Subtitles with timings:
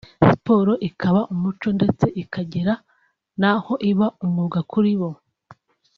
[0.29, 2.73] siporo ikaba umuco ndetse ikagera
[3.39, 5.09] n’aho iba umwuga kuri bo